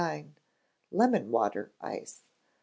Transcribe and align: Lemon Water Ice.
Lemon 0.89 1.29
Water 1.29 1.73
Ice. 1.83 2.23